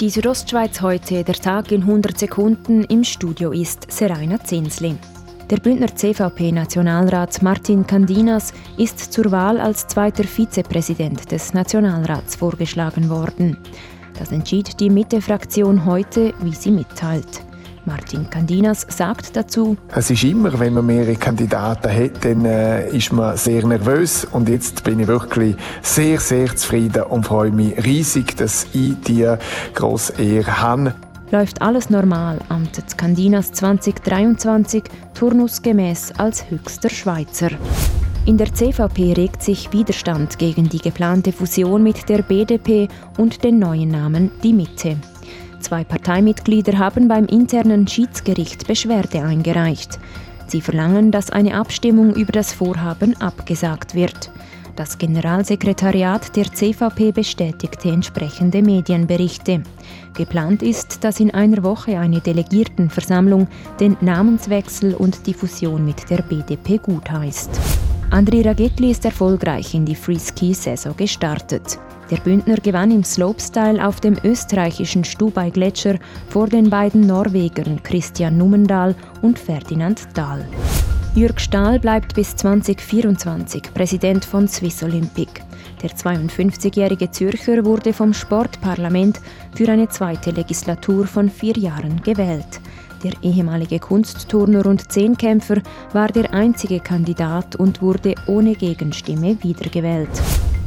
Die 0.00 0.08
Südostschweiz 0.08 0.80
heute, 0.80 1.24
der 1.24 1.34
Tag 1.34 1.70
in 1.72 1.82
100 1.82 2.18
Sekunden. 2.18 2.84
Im 2.84 3.04
Studio 3.04 3.52
ist 3.52 3.92
Seraina 3.92 4.42
Zinsli. 4.42 4.96
Der 5.50 5.58
Bündner 5.58 5.94
CVP-Nationalrat 5.94 7.42
Martin 7.42 7.86
Candinas 7.86 8.54
ist 8.78 9.12
zur 9.12 9.30
Wahl 9.30 9.60
als 9.60 9.86
zweiter 9.88 10.24
Vizepräsident 10.24 11.30
des 11.30 11.52
Nationalrats 11.52 12.34
vorgeschlagen 12.34 13.10
worden. 13.10 13.58
Das 14.18 14.32
entschied 14.32 14.80
die 14.80 14.88
Mitte-Fraktion 14.88 15.84
heute, 15.84 16.32
wie 16.40 16.54
sie 16.54 16.70
mitteilt. 16.70 17.42
Martin 17.84 18.28
Candinas 18.28 18.86
sagt 18.88 19.36
dazu, 19.36 19.76
es 19.94 20.10
ist 20.10 20.24
immer, 20.24 20.58
wenn 20.58 20.74
man 20.74 20.86
mehrere 20.86 21.16
Kandidaten 21.16 21.90
hat, 21.90 22.24
dann 22.24 22.44
äh, 22.44 22.88
ist 22.90 23.12
man 23.12 23.36
sehr 23.36 23.66
nervös 23.66 24.24
und 24.24 24.48
jetzt 24.48 24.84
bin 24.84 25.00
ich 25.00 25.06
wirklich 25.06 25.56
sehr, 25.82 26.20
sehr 26.20 26.54
zufrieden 26.54 27.02
und 27.04 27.26
freue 27.26 27.50
mich 27.50 27.76
riesig, 27.84 28.36
dass 28.36 28.66
ich 28.72 29.00
die 29.06 29.26
grosse 29.74 30.20
Ehre 30.20 30.60
habe. 30.60 30.94
Läuft 31.30 31.62
alles 31.62 31.90
normal, 31.90 32.38
amtet 32.48 32.98
Candinas 32.98 33.52
2023 33.52 34.82
turnusgemäß 35.14 36.12
als 36.18 36.50
höchster 36.50 36.90
Schweizer. 36.90 37.50
In 38.26 38.36
der 38.36 38.52
CVP 38.52 39.14
regt 39.14 39.42
sich 39.42 39.72
Widerstand 39.72 40.38
gegen 40.38 40.68
die 40.68 40.78
geplante 40.78 41.32
Fusion 41.32 41.82
mit 41.82 42.08
der 42.08 42.22
BDP 42.22 42.88
und 43.16 43.42
den 43.44 43.58
neuen 43.58 43.90
Namen 43.90 44.30
Die 44.42 44.52
Mitte. 44.52 44.96
Zwei 45.60 45.84
Parteimitglieder 45.84 46.78
haben 46.78 47.06
beim 47.06 47.26
internen 47.26 47.86
Schiedsgericht 47.86 48.66
Beschwerde 48.66 49.22
eingereicht. 49.22 49.98
Sie 50.46 50.60
verlangen, 50.60 51.12
dass 51.12 51.30
eine 51.30 51.54
Abstimmung 51.54 52.14
über 52.14 52.32
das 52.32 52.52
Vorhaben 52.52 53.14
abgesagt 53.20 53.94
wird. 53.94 54.32
Das 54.74 54.96
Generalsekretariat 54.98 56.34
der 56.36 56.52
CVP 56.52 57.12
bestätigte 57.12 57.90
entsprechende 57.90 58.62
Medienberichte. 58.62 59.62
Geplant 60.16 60.62
ist, 60.62 61.04
dass 61.04 61.20
in 61.20 61.32
einer 61.32 61.62
Woche 61.62 61.98
eine 61.98 62.20
Delegiertenversammlung 62.20 63.46
den 63.78 63.96
Namenswechsel 64.00 64.94
und 64.94 65.26
die 65.26 65.34
Fusion 65.34 65.84
mit 65.84 66.08
der 66.08 66.22
BDP 66.22 66.78
gutheißt. 66.78 67.89
Andri 68.12 68.42
Ragetli 68.42 68.90
ist 68.90 69.04
erfolgreich 69.04 69.72
in 69.72 69.84
die 69.84 69.94
Freeski-Saison 69.94 70.96
gestartet. 70.96 71.78
Der 72.10 72.16
Bündner 72.16 72.56
gewann 72.56 72.90
im 72.90 73.04
Slopestyle 73.04 73.86
auf 73.86 74.00
dem 74.00 74.16
österreichischen 74.24 75.04
Stubai-Gletscher 75.04 75.96
vor 76.28 76.48
den 76.48 76.68
beiden 76.68 77.02
Norwegern 77.02 77.80
Christian 77.84 78.36
Nummendahl 78.36 78.96
und 79.22 79.38
Ferdinand 79.38 80.08
Dahl. 80.14 80.44
Jürg 81.14 81.40
Stahl 81.40 81.78
bleibt 81.78 82.16
bis 82.16 82.34
2024 82.34 83.72
Präsident 83.72 84.24
von 84.24 84.48
Swiss 84.48 84.82
Olympic. 84.82 85.30
Der 85.80 85.90
52-jährige 85.90 87.12
Zürcher 87.12 87.64
wurde 87.64 87.92
vom 87.92 88.12
Sportparlament 88.12 89.20
für 89.54 89.70
eine 89.70 89.88
zweite 89.88 90.32
Legislatur 90.32 91.06
von 91.06 91.30
vier 91.30 91.56
Jahren 91.56 92.02
gewählt. 92.02 92.60
Der 93.02 93.12
ehemalige 93.22 93.78
Kunstturner 93.78 94.66
und 94.66 94.92
Zehnkämpfer 94.92 95.62
war 95.92 96.08
der 96.08 96.34
einzige 96.34 96.80
Kandidat 96.80 97.56
und 97.56 97.80
wurde 97.80 98.14
ohne 98.26 98.54
Gegenstimme 98.54 99.42
wiedergewählt. 99.42 100.10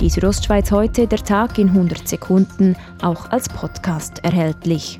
Die 0.01 0.09
Südostschweiz 0.09 0.71
heute, 0.71 1.05
der 1.07 1.19
Tag 1.19 1.59
in 1.59 1.69
100 1.69 2.07
Sekunden, 2.07 2.75
auch 3.01 3.29
als 3.29 3.47
Podcast 3.49 4.23
erhältlich. 4.23 4.97